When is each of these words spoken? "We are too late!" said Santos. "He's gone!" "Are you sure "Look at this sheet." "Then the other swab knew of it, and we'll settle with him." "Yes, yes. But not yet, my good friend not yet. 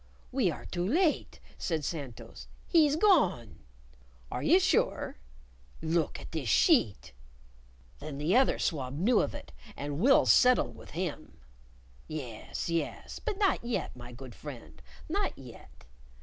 "We 0.31 0.49
are 0.49 0.65
too 0.65 0.83
late!" 0.87 1.39
said 1.59 1.85
Santos. 1.85 2.47
"He's 2.65 2.95
gone!" 2.95 3.59
"Are 4.31 4.41
you 4.41 4.59
sure 4.59 5.19
"Look 5.79 6.19
at 6.19 6.31
this 6.31 6.49
sheet." 6.49 7.13
"Then 7.99 8.17
the 8.17 8.35
other 8.35 8.57
swab 8.57 8.97
knew 8.97 9.21
of 9.21 9.35
it, 9.35 9.51
and 9.77 9.99
we'll 9.99 10.25
settle 10.25 10.71
with 10.71 10.89
him." 10.97 11.37
"Yes, 12.07 12.67
yes. 12.67 13.19
But 13.19 13.37
not 13.37 13.63
yet, 13.63 13.95
my 13.95 14.11
good 14.11 14.33
friend 14.33 14.81
not 15.07 15.37
yet. 15.37 15.85